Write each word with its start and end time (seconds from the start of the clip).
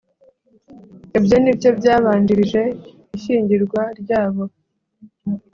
ibyo 1.17 1.35
ni 1.39 1.51
byo 1.57 1.69
byabanjirije 1.79 2.61
ishyingirwa 3.15 3.81
ryabo 4.01 4.43